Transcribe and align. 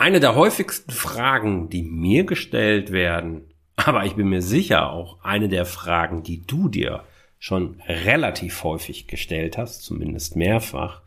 Eine 0.00 0.18
der 0.18 0.34
häufigsten 0.34 0.92
Fragen, 0.92 1.68
die 1.68 1.82
mir 1.82 2.24
gestellt 2.24 2.90
werden, 2.90 3.52
aber 3.76 4.06
ich 4.06 4.14
bin 4.14 4.30
mir 4.30 4.40
sicher 4.40 4.90
auch 4.90 5.22
eine 5.22 5.50
der 5.50 5.66
Fragen, 5.66 6.22
die 6.22 6.40
du 6.40 6.70
dir 6.70 7.04
schon 7.38 7.82
relativ 7.86 8.64
häufig 8.64 9.08
gestellt 9.08 9.58
hast, 9.58 9.82
zumindest 9.82 10.36
mehrfach, 10.36 11.02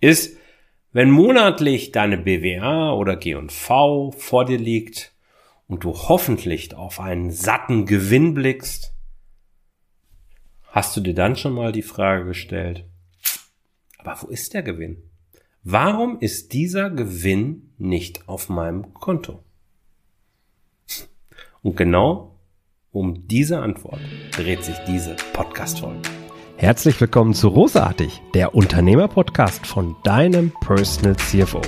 ist, 0.00 0.38
wenn 0.92 1.10
monatlich 1.10 1.90
deine 1.90 2.18
BWA 2.18 2.92
oder 2.92 3.16
G&V 3.16 4.12
vor 4.12 4.44
dir 4.44 4.58
liegt 4.58 5.12
und 5.66 5.82
du 5.82 5.92
hoffentlich 5.92 6.72
auf 6.76 7.00
einen 7.00 7.32
satten 7.32 7.84
Gewinn 7.84 8.34
blickst, 8.34 8.94
hast 10.68 10.96
du 10.96 11.00
dir 11.00 11.14
dann 11.14 11.34
schon 11.34 11.54
mal 11.54 11.72
die 11.72 11.82
Frage 11.82 12.26
gestellt, 12.26 12.84
aber 13.98 14.16
wo 14.22 14.28
ist 14.28 14.54
der 14.54 14.62
Gewinn? 14.62 15.09
Warum 15.62 16.20
ist 16.20 16.54
dieser 16.54 16.88
Gewinn 16.88 17.72
nicht 17.76 18.26
auf 18.30 18.48
meinem 18.48 18.94
Konto? 18.94 19.40
Und 21.60 21.76
genau 21.76 22.38
um 22.92 23.28
diese 23.28 23.60
Antwort 23.60 24.00
dreht 24.32 24.64
sich 24.64 24.78
diese 24.88 25.16
Podcast-Folge. 25.34 26.00
Herzlich 26.56 26.98
willkommen 26.98 27.34
zu 27.34 27.48
Rosartig, 27.48 28.22
der 28.32 28.54
Unternehmer-Podcast 28.54 29.66
von 29.66 29.96
deinem 30.02 30.50
Personal 30.62 31.18
CFO. 31.18 31.60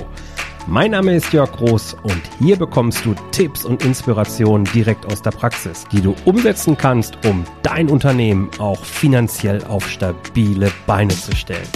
Mein 0.65 0.89
Name 0.89 1.15
ist 1.15 1.31
Jörg 1.31 1.51
Groß 1.51 1.93
und 2.01 2.21
hier 2.39 2.55
bekommst 2.55 3.05
du 3.05 3.13
Tipps 3.29 3.63
und 3.63 3.85
Inspirationen 3.85 4.65
direkt 4.73 5.05
aus 5.05 5.21
der 5.21 5.31
Praxis, 5.31 5.85
die 5.91 6.01
du 6.01 6.15
umsetzen 6.25 6.75
kannst, 6.75 7.23
um 7.27 7.45
dein 7.61 7.91
Unternehmen 7.91 8.49
auch 8.57 8.83
finanziell 8.83 9.63
auf 9.65 9.87
stabile 9.87 10.71
Beine 10.87 11.13
zu 11.13 11.35
stellen. 11.35 11.67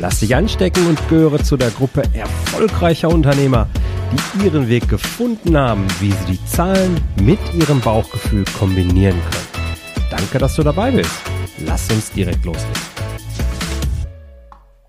Lass 0.00 0.18
dich 0.18 0.34
anstecken 0.34 0.88
und 0.88 1.08
gehöre 1.08 1.42
zu 1.44 1.56
der 1.56 1.70
Gruppe 1.70 2.02
erfolgreicher 2.14 3.08
Unternehmer, 3.08 3.68
die 4.12 4.44
ihren 4.44 4.68
Weg 4.68 4.88
gefunden 4.88 5.56
haben, 5.56 5.86
wie 6.00 6.10
sie 6.10 6.32
die 6.32 6.44
Zahlen 6.46 7.00
mit 7.22 7.38
ihrem 7.54 7.80
Bauchgefühl 7.80 8.44
kombinieren 8.58 9.16
können. 9.16 10.08
Danke, 10.10 10.38
dass 10.38 10.56
du 10.56 10.64
dabei 10.64 10.90
bist. 10.90 11.14
Lass 11.64 11.88
uns 11.92 12.10
direkt 12.10 12.44
loslegen. 12.44 12.74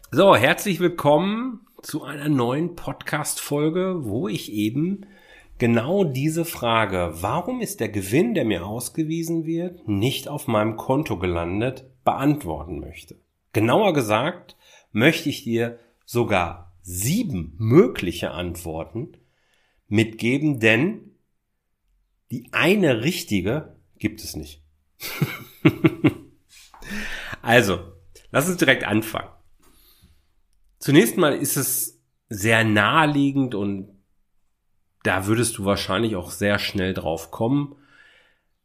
So, 0.09 0.35
herzlich 0.35 0.79
willkommen 0.79 1.59
zu 1.83 2.03
einer 2.03 2.27
neuen 2.27 2.75
Podcast-Folge, 2.75 4.05
wo 4.05 4.27
ich 4.27 4.51
eben 4.53 5.05
genau 5.59 6.03
diese 6.03 6.45
Frage, 6.45 7.13
warum 7.21 7.61
ist 7.61 7.79
der 7.79 7.89
Gewinn, 7.89 8.33
der 8.33 8.43
mir 8.43 8.65
ausgewiesen 8.65 9.45
wird, 9.45 9.87
nicht 9.87 10.27
auf 10.27 10.47
meinem 10.47 10.77
Konto 10.77 11.19
gelandet, 11.19 11.85
beantworten 12.03 12.79
möchte. 12.79 13.17
Genauer 13.53 13.93
gesagt, 13.93 14.57
möchte 14.95 15.29
ich 15.29 15.43
dir 15.43 15.77
sogar 16.05 16.73
sieben 16.81 17.53
mögliche 17.57 18.31
Antworten 18.31 19.17
mitgeben, 19.87 20.59
denn 20.59 21.11
die 22.31 22.47
eine 22.53 23.03
richtige 23.03 23.77
gibt 23.97 24.23
es 24.23 24.35
nicht. 24.35 24.63
also, 27.41 27.91
lass 28.31 28.47
uns 28.47 28.57
direkt 28.57 28.85
anfangen. 28.85 29.29
Zunächst 30.79 31.17
mal 31.17 31.35
ist 31.35 31.57
es 31.57 32.01
sehr 32.29 32.63
naheliegend 32.63 33.53
und 33.53 33.89
da 35.03 35.27
würdest 35.27 35.57
du 35.57 35.65
wahrscheinlich 35.65 36.15
auch 36.15 36.31
sehr 36.31 36.57
schnell 36.57 36.93
drauf 36.93 37.31
kommen. 37.31 37.75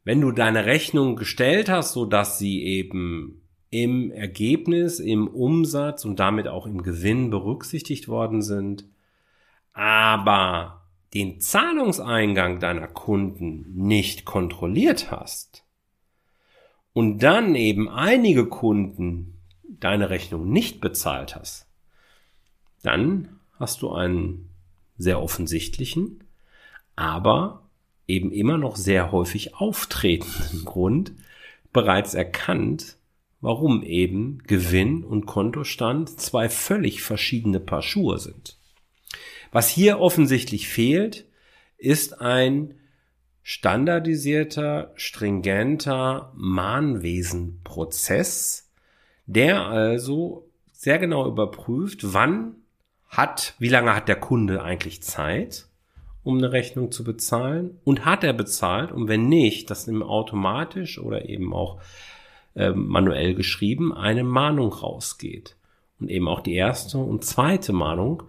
Wenn 0.05 0.21
du 0.21 0.31
deine 0.31 0.65
Rechnung 0.65 1.17
gestellt 1.17 1.69
hast, 1.69 1.93
so 1.93 2.07
dass 2.07 2.39
sie 2.39 2.63
eben 2.63 3.50
im 3.71 4.11
Ergebnis, 4.11 4.99
im 4.99 5.29
Umsatz 5.29 6.05
und 6.05 6.19
damit 6.19 6.49
auch 6.49 6.67
im 6.67 6.83
Gewinn 6.83 7.31
berücksichtigt 7.31 8.09
worden 8.09 8.43
sind, 8.43 8.85
aber 9.73 10.83
den 11.15 11.41
Zahlungseingang 11.41 12.61
deiner 12.61 12.89
Kunden 12.89 13.73
nicht 13.75 14.25
kontrolliert 14.25 15.11
hast 15.11 15.65
und 16.93 17.21
dann 17.23 17.55
eben 17.55 17.89
einige 17.89 18.47
Kunden 18.47 19.39
deine 19.63 20.11
Rechnung 20.11 20.51
nicht 20.51 20.81
bezahlt 20.81 21.37
hast, 21.37 21.67
dann 22.83 23.41
hast 23.59 23.83
du 23.83 23.93
einen 23.93 24.51
sehr 24.99 25.23
offensichtlichen, 25.23 26.25
aber 26.97 27.63
eben 28.07 28.33
immer 28.33 28.59
noch 28.59 28.77
sehr 28.77 29.13
häufig 29.13 29.55
auftretenden 29.55 30.65
Grund 30.65 31.13
bereits 31.73 32.15
erkannt, 32.15 32.97
warum 33.41 33.83
eben 33.83 34.43
Gewinn 34.47 35.05
und 35.05 35.27
Kontostand 35.27 36.21
zwei 36.21 36.49
völlig 36.49 37.03
verschiedene 37.03 37.61
Paar 37.61 37.83
Schuhe 37.83 38.19
sind. 38.19 38.57
Was 39.53 39.69
hier 39.69 39.99
offensichtlich 39.99 40.69
fehlt, 40.69 41.27
ist 41.79 42.21
ein 42.21 42.75
standardisierter, 43.43 44.93
stringenter 44.95 46.33
Mahnwesenprozess, 46.37 48.71
der 49.27 49.67
also 49.67 50.49
sehr 50.73 50.99
genau 50.99 51.27
überprüft, 51.27 52.13
wann 52.13 52.55
hat, 53.09 53.55
wie 53.59 53.69
lange 53.69 53.95
hat 53.95 54.09
der 54.09 54.17
Kunde 54.17 54.63
eigentlich 54.63 55.03
Zeit, 55.03 55.67
um 56.23 56.39
eine 56.39 56.53
Rechnung 56.53 56.93
zu 56.93 57.03
bezahlen 57.03 57.81
und 57.85 58.05
hat 58.05 58.23
er 58.23 58.35
bezahlt 58.35 58.93
und 58.93 59.09
wenn 59.09 59.29
nicht, 59.29 59.71
dass 59.71 59.89
ihm 59.89 60.03
automatisch 60.03 60.99
oder 60.99 61.29
eben 61.29 61.53
auch 61.53 61.81
äh, 62.55 62.71
manuell 62.71 63.35
geschrieben, 63.35 63.93
eine 63.93 64.25
Mahnung 64.25 64.73
rausgeht. 64.73 65.57
Und 65.99 66.11
eben 66.11 66.29
auch 66.29 66.41
die 66.41 66.55
erste 66.55 66.99
und 66.99 67.25
zweite 67.25 67.73
Mahnung 67.73 68.23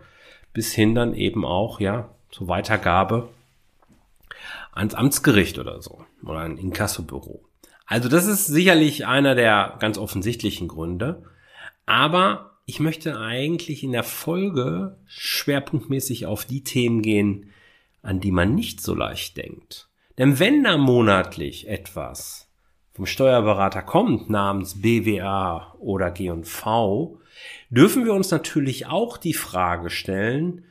bis 0.53 0.73
hin 0.73 0.93
dann 0.95 1.13
eben 1.13 1.45
auch, 1.45 1.79
ja, 1.79 2.09
zur 2.29 2.47
Weitergabe 2.47 3.29
ans 4.73 4.93
Amtsgericht 4.93 5.59
oder 5.59 5.81
so 5.81 6.05
oder 6.23 6.39
ein 6.39 6.57
Inkassobüro. 6.57 7.43
Also 7.85 8.07
das 8.07 8.25
ist 8.25 8.47
sicherlich 8.47 9.05
einer 9.05 9.35
der 9.35 9.75
ganz 9.79 9.97
offensichtlichen 9.97 10.67
Gründe. 10.67 11.23
Aber 11.85 12.57
ich 12.65 12.79
möchte 12.79 13.19
eigentlich 13.19 13.83
in 13.83 13.91
der 13.91 14.03
Folge 14.03 14.97
schwerpunktmäßig 15.07 16.25
auf 16.25 16.45
die 16.45 16.63
Themen 16.63 17.01
gehen, 17.01 17.51
an 18.01 18.19
die 18.19 18.31
man 18.31 18.55
nicht 18.55 18.81
so 18.81 18.95
leicht 18.95 19.35
denkt. 19.35 19.89
Denn 20.17 20.39
wenn 20.39 20.63
da 20.63 20.77
monatlich 20.77 21.67
etwas 21.67 22.50
vom 22.93 23.05
Steuerberater 23.05 23.81
kommt 23.81 24.29
namens 24.29 24.81
BWA 24.81 25.75
oder 25.79 26.11
G&V, 26.11 27.19
dürfen 27.69 28.05
wir 28.05 28.13
uns 28.13 28.31
natürlich 28.31 28.87
auch 28.87 29.17
die 29.17 29.33
Frage 29.33 29.89
stellen, 29.89 30.65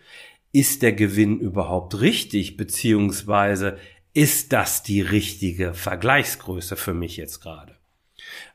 ist 0.53 0.83
der 0.83 0.93
Gewinn 0.93 1.39
überhaupt 1.39 2.01
richtig, 2.01 2.57
beziehungsweise 2.57 3.79
ist 4.13 4.53
das 4.53 4.83
die 4.83 5.01
richtige 5.01 5.73
Vergleichsgröße 5.75 6.77
für 6.77 6.95
mich 6.95 7.17
jetzt 7.17 7.41
gerade? 7.41 7.77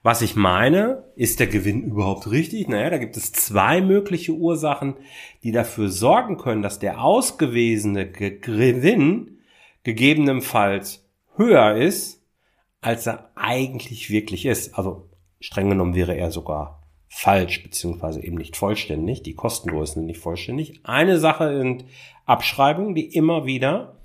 Was 0.04 0.22
ich 0.22 0.36
meine, 0.36 1.04
ist 1.16 1.40
der 1.40 1.48
Gewinn 1.48 1.84
überhaupt 1.84 2.30
richtig? 2.30 2.68
Naja, 2.68 2.92
da 2.92 2.98
gibt 2.98 3.18
es 3.18 3.32
zwei 3.32 3.82
mögliche 3.82 4.34
Ursachen, 4.34 4.96
die 5.44 5.52
dafür 5.52 5.90
sorgen 5.90 6.38
können, 6.38 6.62
dass 6.62 6.80
der 6.80 7.02
ausgewiesene 7.02 8.12
Gewinn 8.12 9.40
gegebenenfalls 9.84 11.08
höher 11.36 11.76
ist 11.76 12.25
als 12.86 13.08
er 13.08 13.32
eigentlich 13.34 14.12
wirklich 14.12 14.46
ist. 14.46 14.78
Also 14.78 15.10
streng 15.40 15.70
genommen 15.70 15.96
wäre 15.96 16.16
er 16.16 16.30
sogar 16.30 16.84
falsch, 17.08 17.64
beziehungsweise 17.64 18.24
eben 18.24 18.38
nicht 18.38 18.56
vollständig. 18.56 19.24
Die 19.24 19.34
Kostengrößen 19.34 19.96
sind 19.96 20.06
nicht 20.06 20.20
vollständig. 20.20 20.82
Eine 20.84 21.18
Sache 21.18 21.58
sind 21.58 21.86
Abschreibungen, 22.28 22.94
die 22.94 23.06
immer 23.06 23.48
wieder 23.48 23.96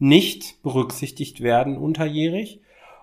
nicht 0.00 0.60
berücksichtigt 0.64 1.42
werden 1.42 1.76
unterjährig 1.76 2.60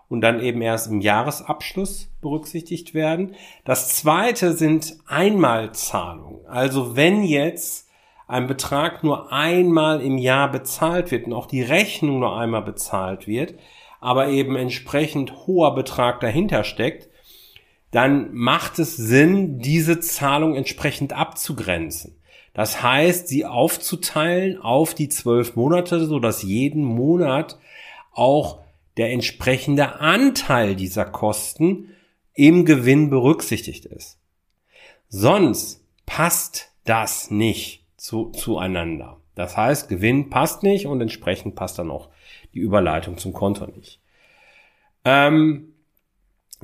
und 0.10 0.20
dann 0.20 0.42
eben 0.42 0.62
erst 0.62 0.88
im 0.88 1.00
Jahresabschluss 1.00 2.10
berücksichtigt 2.20 2.94
werden. 2.94 3.36
Das 3.64 3.96
zweite 3.96 4.52
sind 4.52 4.98
Einmalzahlungen. 5.08 6.46
Also 6.46 6.98
wenn 6.98 7.24
jetzt 7.24 7.88
ein 8.28 8.48
Betrag 8.48 9.02
nur 9.02 9.32
einmal 9.32 10.02
im 10.02 10.18
Jahr 10.18 10.52
bezahlt 10.52 11.12
wird 11.12 11.26
und 11.26 11.34
auch 11.34 11.46
die 11.46 11.62
Rechnung 11.62 12.20
nur 12.20 12.38
einmal 12.38 12.64
bezahlt 12.64 13.28
wird, 13.28 13.54
aber 14.06 14.28
eben 14.28 14.56
entsprechend 14.56 15.48
hoher 15.48 15.74
Betrag 15.74 16.20
dahinter 16.20 16.64
steckt, 16.64 17.10
dann 17.90 18.34
macht 18.36 18.78
es 18.78 18.96
Sinn, 18.96 19.58
diese 19.58 20.00
Zahlung 20.00 20.54
entsprechend 20.54 21.14
abzugrenzen. 21.14 22.16
Das 22.54 22.84
heißt, 22.84 23.28
sie 23.28 23.46
aufzuteilen 23.46 24.62
auf 24.62 24.94
die 24.94 25.10
zwölf 25.10 25.56
Monate, 25.56 26.06
so 26.06 26.20
dass 26.20 26.44
jeden 26.44 26.84
Monat 26.84 27.58
auch 28.12 28.60
der 28.98 29.12
entsprechende 29.12 30.00
Anteil 30.00 30.76
dieser 30.76 31.06
Kosten 31.06 31.90
im 32.36 32.64
Gewinn 32.64 33.10
berücksichtigt 33.10 33.86
ist. 33.86 34.20
Sonst 35.10 35.84
passt 36.06 36.72
das 36.84 37.32
nicht 37.32 37.86
zu, 37.98 38.30
zueinander. 38.30 39.18
Das 39.36 39.58
heißt, 39.58 39.90
Gewinn 39.90 40.30
passt 40.30 40.64
nicht 40.64 40.88
und 40.88 41.02
entsprechend 41.02 41.56
passt 41.56 41.78
dann 41.78 41.92
auch 41.92 42.10
die 42.54 42.60
Überleitung 42.60 43.18
zum 43.18 43.34
Konto 43.34 43.68
nicht. 43.68 44.02
Ähm, 45.04 45.74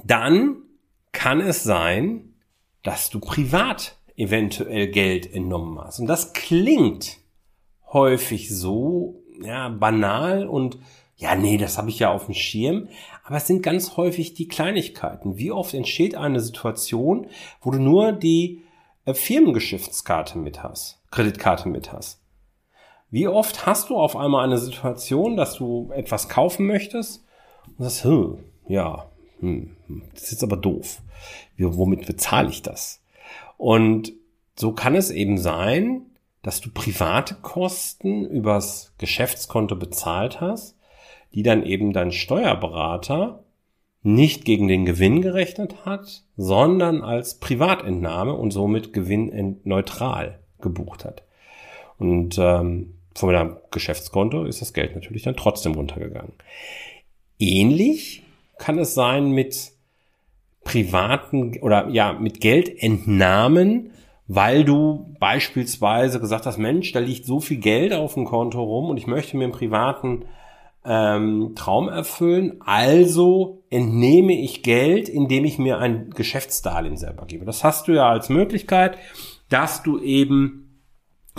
dann 0.04 0.58
kann 1.12 1.42
es 1.42 1.64
sein, 1.64 2.34
dass 2.84 3.10
du 3.10 3.20
privat 3.20 3.98
eventuell 4.16 4.88
Geld 4.88 5.32
entnommen 5.32 5.80
hast. 5.80 6.00
Und 6.00 6.08
das 6.08 6.34
klingt 6.34 7.18
häufig 7.92 8.50
so 8.50 9.22
ja, 9.42 9.70
banal 9.70 10.48
und 10.48 10.80
ja, 11.18 11.36
nee, 11.36 11.58
das 11.58 11.78
habe 11.78 11.90
ich 11.90 12.00
ja 12.00 12.12
auf 12.12 12.26
dem 12.26 12.34
Schirm. 12.34 12.88
Aber 13.24 13.38
es 13.38 13.46
sind 13.46 13.62
ganz 13.62 13.96
häufig 13.96 14.34
die 14.34 14.48
Kleinigkeiten. 14.48 15.38
Wie 15.38 15.52
oft 15.52 15.74
entsteht 15.74 16.16
eine 16.16 16.40
Situation, 16.40 17.28
wo 17.62 17.70
du 17.70 17.78
nur 17.78 18.12
die 18.12 18.64
äh, 19.06 19.14
Firmengeschäftskarte 19.14 20.40
mit 20.40 20.64
hast, 20.64 21.00
Kreditkarte 21.12 21.70
mit 21.70 21.94
hast? 21.94 22.21
Wie 23.12 23.28
oft 23.28 23.66
hast 23.66 23.90
du 23.90 23.98
auf 23.98 24.16
einmal 24.16 24.46
eine 24.46 24.58
Situation, 24.58 25.38
dass 25.38 25.56
du 25.56 25.92
etwas 25.94 26.30
kaufen 26.30 26.66
möchtest 26.66 27.24
und 27.78 27.84
sagst, 27.84 28.06
hm, 28.06 28.40
ja, 28.68 29.06
hm, 29.40 29.76
das 30.14 30.24
ist 30.24 30.32
jetzt 30.32 30.44
aber 30.44 30.58
doof. 30.58 31.02
Wie, 31.56 31.66
womit 31.66 32.08
bezahle 32.08 32.50
ich 32.50 32.62
das? 32.62 33.04
Und 33.58 34.14
so 34.56 34.72
kann 34.72 34.96
es 34.96 35.12
eben 35.12 35.38
sein, 35.38 36.08
dass 36.42 36.62
du 36.62 36.72
private 36.72 37.36
Kosten 37.36 38.26
übers 38.26 38.94
Geschäftskonto 38.98 39.76
bezahlt 39.76 40.42
hast 40.42 40.76
die 41.34 41.44
dann 41.44 41.64
eben 41.66 41.94
dein 41.94 42.12
Steuerberater 42.12 43.44
nicht 44.04 44.46
gegen 44.46 44.68
den 44.68 44.86
Gewinn 44.86 45.22
gerechnet 45.22 45.86
hat, 45.86 46.24
sondern 46.36 47.04
als 47.04 47.40
Privatentnahme 47.40 48.34
und 48.34 48.52
somit 48.52 48.94
gewinnneutral 48.94 50.40
gebucht 50.60 51.06
hat. 51.06 51.24
Und 51.98 52.38
ähm, 52.40 52.96
von 53.16 53.34
deinem 53.34 53.58
Geschäftskonto 53.72 54.46
ist 54.46 54.62
das 54.62 54.74
Geld 54.74 54.96
natürlich 54.96 55.24
dann 55.24 55.36
trotzdem 55.36 55.74
runtergegangen. 55.74 56.34
Ähnlich 57.40 58.24
kann 58.58 58.78
es 58.78 58.94
sein 58.94 59.32
mit 59.32 59.72
privaten 60.64 61.58
oder 61.62 61.90
ja 61.90 62.14
mit 62.14 62.40
Geldentnahmen, 62.40 63.92
weil 64.28 64.64
du 64.64 65.16
beispielsweise 65.20 66.20
gesagt 66.20 66.46
hast, 66.46 66.58
Mensch, 66.58 66.92
da 66.92 67.00
liegt 67.00 67.26
so 67.26 67.40
viel 67.40 67.58
Geld 67.58 67.94
auf 67.94 68.14
dem 68.14 68.26
Konto 68.26 68.62
rum 68.62 68.90
und 68.90 68.98
ich 68.98 69.08
möchte 69.08 69.36
mir 69.36 69.46
einen 69.46 69.54
privaten 69.54 70.26
ähm, 70.86 71.54
Traum 71.56 71.90
erfüllen. 71.90 72.62
Also 72.62 73.64
entnehme 73.70 74.34
ich 74.34 74.64
Geld, 74.64 75.10
indem 75.10 75.46
ich 75.46 75.58
mir 75.58 75.80
ein 75.80 76.12
Geschäftsdarlehen 76.12 76.98
selber 76.98 77.26
gebe. 77.26 77.46
Das 77.46 77.64
hast 77.64 77.88
du 77.88 77.94
ja 77.94 78.10
als 78.10 78.30
Möglichkeit, 78.30 78.98
dass 79.50 79.84
du 79.84 80.00
eben 80.00 80.82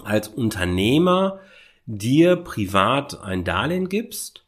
als 0.04 0.28
Unternehmer 0.28 1.38
dir 1.87 2.37
privat 2.37 3.20
ein 3.23 3.44
Darlehen 3.44 3.88
gibst. 3.88 4.44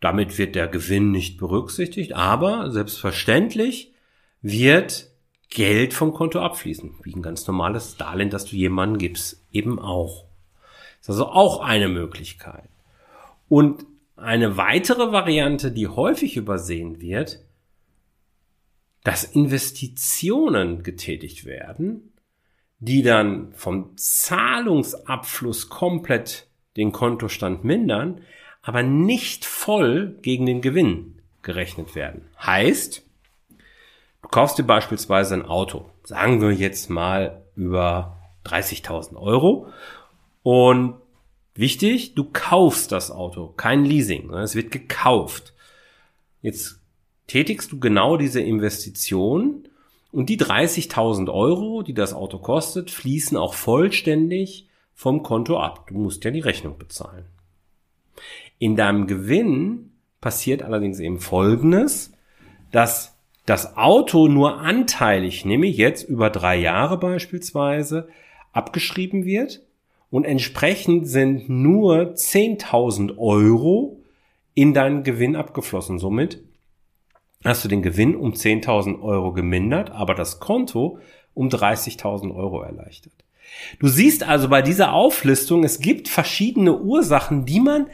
Damit 0.00 0.38
wird 0.38 0.54
der 0.54 0.68
Gewinn 0.68 1.10
nicht 1.10 1.38
berücksichtigt, 1.38 2.12
aber 2.14 2.70
selbstverständlich 2.70 3.92
wird 4.42 5.10
Geld 5.50 5.94
vom 5.94 6.12
Konto 6.12 6.40
abfließen, 6.40 6.94
wie 7.02 7.14
ein 7.14 7.22
ganz 7.22 7.46
normales 7.46 7.96
Darlehen, 7.96 8.30
das 8.30 8.44
du 8.44 8.56
jemandem 8.56 8.98
gibst, 8.98 9.44
eben 9.50 9.78
auch. 9.78 10.26
Das 11.00 11.16
ist 11.16 11.22
also 11.22 11.26
auch 11.26 11.60
eine 11.60 11.88
Möglichkeit. 11.88 12.68
Und 13.48 13.86
eine 14.16 14.56
weitere 14.56 15.12
Variante, 15.12 15.72
die 15.72 15.88
häufig 15.88 16.36
übersehen 16.36 17.00
wird, 17.00 17.40
dass 19.04 19.24
Investitionen 19.24 20.82
getätigt 20.82 21.44
werden, 21.44 22.12
die 22.80 23.02
dann 23.02 23.52
vom 23.54 23.96
Zahlungsabfluss 23.96 25.68
komplett 25.68 26.47
den 26.78 26.92
Kontostand 26.92 27.64
mindern, 27.64 28.22
aber 28.62 28.82
nicht 28.82 29.44
voll 29.44 30.16
gegen 30.22 30.46
den 30.46 30.62
Gewinn 30.62 31.20
gerechnet 31.42 31.94
werden. 31.94 32.22
Heißt, 32.40 33.02
du 34.22 34.28
kaufst 34.28 34.58
dir 34.58 34.64
beispielsweise 34.64 35.34
ein 35.34 35.44
Auto, 35.44 35.90
sagen 36.04 36.40
wir 36.40 36.52
jetzt 36.52 36.88
mal 36.88 37.42
über 37.54 38.16
30.000 38.46 39.16
Euro 39.16 39.66
und 40.42 40.94
Wichtig, 41.58 42.14
du 42.14 42.22
kaufst 42.22 42.92
das 42.92 43.10
Auto, 43.10 43.48
kein 43.48 43.84
Leasing. 43.84 44.28
Ne? 44.28 44.42
Es 44.42 44.54
wird 44.54 44.70
gekauft. 44.70 45.54
Jetzt 46.40 46.78
tätigst 47.26 47.72
du 47.72 47.80
genau 47.80 48.16
diese 48.16 48.40
Investition 48.40 49.66
und 50.12 50.28
die 50.28 50.38
30.000 50.38 51.28
Euro, 51.28 51.82
die 51.82 51.94
das 51.94 52.14
Auto 52.14 52.38
kostet, 52.38 52.92
fließen 52.92 53.36
auch 53.36 53.54
vollständig 53.54 54.67
vom 54.98 55.22
Konto 55.22 55.60
ab. 55.60 55.86
Du 55.86 55.94
musst 55.94 56.24
ja 56.24 56.32
die 56.32 56.40
Rechnung 56.40 56.76
bezahlen. 56.76 57.26
In 58.58 58.74
deinem 58.74 59.06
Gewinn 59.06 59.92
passiert 60.20 60.60
allerdings 60.60 60.98
eben 60.98 61.20
Folgendes, 61.20 62.12
dass 62.72 63.16
das 63.46 63.76
Auto 63.76 64.26
nur 64.26 64.58
anteilig, 64.58 65.44
nämlich 65.44 65.76
jetzt 65.76 66.02
über 66.02 66.30
drei 66.30 66.56
Jahre 66.56 66.98
beispielsweise, 66.98 68.08
abgeschrieben 68.52 69.24
wird 69.24 69.62
und 70.10 70.24
entsprechend 70.24 71.06
sind 71.06 71.48
nur 71.48 72.14
10.000 72.14 73.18
Euro 73.18 74.02
in 74.54 74.74
deinen 74.74 75.04
Gewinn 75.04 75.36
abgeflossen. 75.36 76.00
Somit 76.00 76.42
hast 77.44 77.64
du 77.64 77.68
den 77.68 77.82
Gewinn 77.82 78.16
um 78.16 78.32
10.000 78.32 79.00
Euro 79.00 79.32
gemindert, 79.32 79.92
aber 79.92 80.16
das 80.16 80.40
Konto 80.40 80.98
um 81.34 81.46
30.000 81.50 82.34
Euro 82.34 82.62
erleichtert. 82.62 83.27
Du 83.78 83.88
siehst 83.88 84.22
also 84.22 84.48
bei 84.48 84.62
dieser 84.62 84.92
Auflistung, 84.92 85.64
es 85.64 85.80
gibt 85.80 86.08
verschiedene 86.08 86.78
Ursachen, 86.78 87.46
die 87.46 87.60
man 87.60 87.88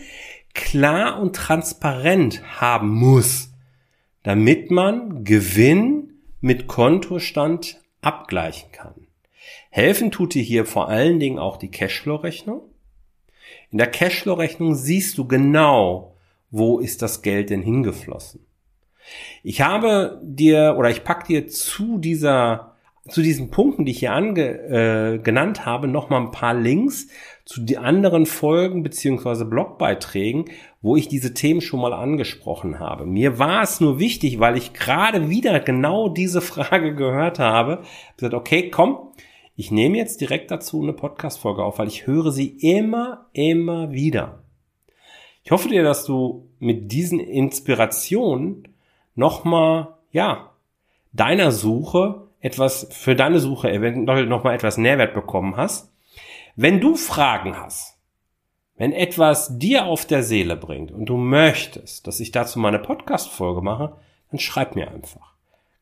klar 0.54 1.20
und 1.20 1.36
transparent 1.36 2.60
haben 2.60 2.90
muss, 2.90 3.50
damit 4.22 4.70
man 4.70 5.24
Gewinn 5.24 6.14
mit 6.40 6.66
Kontostand 6.66 7.80
abgleichen 8.00 8.70
kann. 8.72 8.94
Helfen 9.70 10.10
tut 10.10 10.34
dir 10.34 10.42
hier 10.42 10.66
vor 10.66 10.88
allen 10.88 11.18
Dingen 11.18 11.38
auch 11.38 11.56
die 11.56 11.70
Cashflow-Rechnung. 11.70 12.62
In 13.70 13.78
der 13.78 13.90
Cashflow-Rechnung 13.90 14.74
siehst 14.74 15.18
du 15.18 15.26
genau, 15.26 16.16
wo 16.50 16.78
ist 16.78 17.02
das 17.02 17.22
Geld 17.22 17.50
denn 17.50 17.62
hingeflossen. 17.62 18.46
Ich 19.42 19.60
habe 19.60 20.20
dir 20.22 20.76
oder 20.78 20.90
ich 20.90 21.04
pack 21.04 21.26
dir 21.26 21.48
zu 21.48 21.98
dieser 21.98 22.73
zu 23.08 23.20
diesen 23.20 23.50
Punkten, 23.50 23.84
die 23.84 23.92
ich 23.92 23.98
hier 23.98 24.12
ange, 24.12 24.42
äh, 24.42 25.18
genannt 25.18 25.66
habe, 25.66 25.88
noch 25.88 26.08
mal 26.08 26.20
ein 26.20 26.30
paar 26.30 26.54
Links 26.54 27.08
zu 27.44 27.60
den 27.60 27.78
anderen 27.78 28.24
Folgen 28.24 28.82
beziehungsweise 28.82 29.44
Blogbeiträgen, 29.44 30.46
wo 30.80 30.96
ich 30.96 31.08
diese 31.08 31.34
Themen 31.34 31.60
schon 31.60 31.80
mal 31.80 31.92
angesprochen 31.92 32.78
habe. 32.78 33.04
Mir 33.04 33.38
war 33.38 33.62
es 33.62 33.80
nur 33.80 33.98
wichtig, 33.98 34.40
weil 34.40 34.56
ich 34.56 34.72
gerade 34.72 35.28
wieder 35.28 35.60
genau 35.60 36.08
diese 36.08 36.40
Frage 36.40 36.94
gehört 36.94 37.38
habe, 37.38 37.82
gesagt, 38.16 38.34
okay, 38.34 38.70
komm, 38.70 39.12
ich 39.56 39.70
nehme 39.70 39.98
jetzt 39.98 40.20
direkt 40.20 40.50
dazu 40.50 40.82
eine 40.82 40.94
Podcast-Folge 40.94 41.62
auf, 41.62 41.78
weil 41.78 41.88
ich 41.88 42.06
höre 42.06 42.32
sie 42.32 42.48
immer, 42.48 43.26
immer 43.32 43.92
wieder. 43.92 44.42
Ich 45.44 45.50
hoffe 45.50 45.68
dir, 45.68 45.82
dass 45.82 46.06
du 46.06 46.48
mit 46.58 46.90
diesen 46.90 47.20
Inspirationen 47.20 48.66
nochmal, 49.14 49.88
ja, 50.10 50.50
deiner 51.12 51.52
Suche 51.52 52.23
etwas, 52.44 52.86
für 52.90 53.16
deine 53.16 53.40
Suche 53.40 53.72
eventuell 53.72 54.26
nochmal 54.26 54.54
etwas 54.54 54.76
Nährwert 54.76 55.14
bekommen 55.14 55.56
hast. 55.56 55.90
Wenn 56.56 56.78
du 56.78 56.94
Fragen 56.94 57.56
hast, 57.56 57.98
wenn 58.76 58.92
etwas 58.92 59.58
dir 59.58 59.86
auf 59.86 60.04
der 60.04 60.22
Seele 60.22 60.54
bringt 60.54 60.92
und 60.92 61.06
du 61.06 61.16
möchtest, 61.16 62.06
dass 62.06 62.20
ich 62.20 62.32
dazu 62.32 62.58
mal 62.58 62.68
eine 62.68 62.80
Podcast-Folge 62.80 63.62
mache, 63.62 63.96
dann 64.30 64.38
schreib 64.38 64.76
mir 64.76 64.90
einfach. 64.90 65.32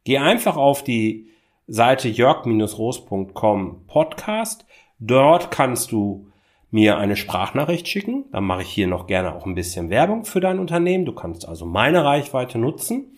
Geh 0.04 0.18
einfach 0.18 0.56
auf 0.56 0.84
die 0.84 1.30
Seite 1.66 2.08
jörg-roos.com 2.08 3.86
Podcast. 3.88 4.64
Dort 5.00 5.50
kannst 5.50 5.90
du 5.90 6.28
mir 6.70 6.96
eine 6.96 7.16
Sprachnachricht 7.16 7.88
schicken. 7.88 8.26
Dann 8.30 8.44
mache 8.44 8.62
ich 8.62 8.68
hier 8.68 8.86
noch 8.86 9.08
gerne 9.08 9.34
auch 9.34 9.46
ein 9.46 9.56
bisschen 9.56 9.90
Werbung 9.90 10.24
für 10.24 10.40
dein 10.40 10.60
Unternehmen. 10.60 11.06
Du 11.06 11.12
kannst 11.12 11.48
also 11.48 11.66
meine 11.66 12.04
Reichweite 12.04 12.58
nutzen, 12.58 13.16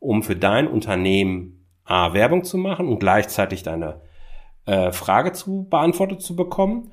um 0.00 0.24
für 0.24 0.34
dein 0.34 0.66
Unternehmen 0.66 1.59
A, 1.90 2.12
Werbung 2.14 2.44
zu 2.44 2.56
machen 2.56 2.88
und 2.88 3.00
gleichzeitig 3.00 3.62
deine 3.62 4.00
äh, 4.66 4.92
Frage 4.92 5.32
zu 5.32 5.66
beantwortet 5.68 6.22
zu 6.22 6.36
bekommen. 6.36 6.92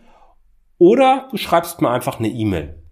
Oder 0.77 1.27
du 1.31 1.37
schreibst 1.37 1.81
mir 1.81 1.89
einfach 1.89 2.19
eine 2.19 2.29
E-Mail. 2.29 2.83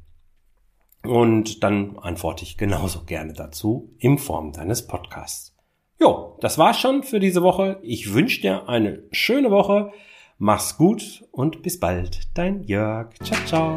Und 1.03 1.63
dann 1.63 1.97
antworte 1.99 2.43
ich 2.43 2.57
genauso 2.57 3.03
gerne 3.03 3.33
dazu 3.33 3.95
in 3.99 4.17
Form 4.17 4.51
deines 4.51 4.87
Podcasts. 4.87 5.55
Jo, 5.99 6.37
das 6.41 6.57
war's 6.57 6.79
schon 6.79 7.03
für 7.03 7.19
diese 7.19 7.41
Woche. 7.41 7.79
Ich 7.83 8.13
wünsche 8.13 8.41
dir 8.41 8.67
eine 8.67 9.03
schöne 9.11 9.51
Woche. 9.51 9.91
Mach's 10.37 10.77
gut 10.77 11.23
und 11.31 11.61
bis 11.61 11.79
bald. 11.79 12.27
Dein 12.33 12.63
Jörg. 12.63 13.13
Ciao, 13.23 13.39
ciao. 13.45 13.75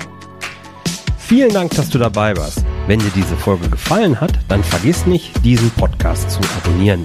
Vielen 1.19 1.53
Dank, 1.53 1.73
dass 1.73 1.91
du 1.91 1.99
dabei 1.99 2.37
warst. 2.37 2.65
Wenn 2.87 2.99
dir 2.99 3.13
diese 3.15 3.37
Folge 3.37 3.69
gefallen 3.69 4.21
hat, 4.21 4.33
dann 4.49 4.65
vergiss 4.65 5.07
nicht, 5.07 5.45
diesen 5.45 5.71
Podcast 5.73 6.31
zu 6.31 6.41
abonnieren. 6.57 7.05